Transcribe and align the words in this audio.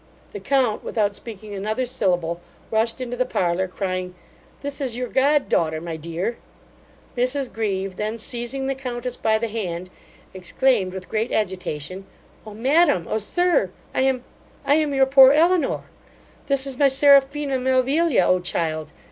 The 0.31 0.39
count, 0.39 0.83
without 0.83 1.15
speaking 1.15 1.53
another 1.53 1.85
syllable, 1.85 2.41
rushed 2.71 2.99
into 3.01 3.15
the 3.15 3.23
parlour, 3.23 3.67
crying, 3.67 4.15
'This 4.61 4.81
is 4.81 4.97
your 4.97 5.07
god 5.07 5.47
daughter, 5.47 5.79
my 5.79 5.95
dear.' 5.95 6.37
Mrs 7.15 7.53
Grieve, 7.53 7.97
then 7.97 8.17
seizing 8.17 8.65
the 8.65 8.73
countess 8.73 9.15
by 9.15 9.37
the 9.37 9.47
hand, 9.47 9.91
exclaimed 10.33 10.91
with 10.95 11.07
great 11.07 11.31
agitation, 11.31 12.07
'O 12.47 12.55
madam! 12.55 13.05
O 13.07 13.19
sir! 13.19 13.69
I 13.93 14.01
am 14.01 14.23
I 14.65 14.73
am 14.73 14.91
your 14.91 15.05
poor 15.05 15.33
Elinor. 15.33 15.83
This 16.47 16.65
is 16.65 16.79
my 16.79 16.87
Seraphina 16.87 17.59
Melvilia 17.59 18.25
O 18.25 18.39
child! 18.39 18.91